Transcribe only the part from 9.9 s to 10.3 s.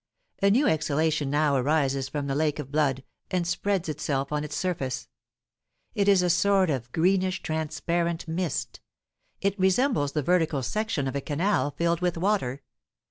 the